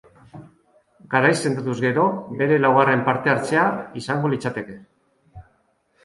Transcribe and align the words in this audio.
Garaiz 1.09 1.33
sendatuz 1.49 1.75
gero, 1.83 2.05
bere 2.39 2.57
laugarren 2.63 3.03
parte-hartzea 3.09 3.65
izango 4.01 4.31
litzateke. 4.35 4.79